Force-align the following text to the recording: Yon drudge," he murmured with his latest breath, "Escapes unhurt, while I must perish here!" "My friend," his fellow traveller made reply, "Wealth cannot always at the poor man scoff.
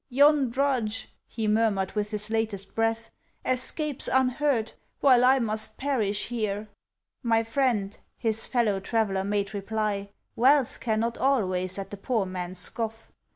Yon 0.09 0.49
drudge," 0.49 1.09
he 1.27 1.47
murmured 1.47 1.91
with 1.91 2.09
his 2.09 2.31
latest 2.31 2.73
breath, 2.73 3.11
"Escapes 3.45 4.09
unhurt, 4.11 4.73
while 4.99 5.23
I 5.23 5.37
must 5.37 5.77
perish 5.77 6.29
here!" 6.29 6.67
"My 7.21 7.43
friend," 7.43 7.95
his 8.17 8.47
fellow 8.47 8.79
traveller 8.79 9.23
made 9.23 9.53
reply, 9.53 10.09
"Wealth 10.35 10.79
cannot 10.79 11.19
always 11.19 11.77
at 11.77 11.91
the 11.91 11.97
poor 11.97 12.25
man 12.25 12.55
scoff. 12.55 13.11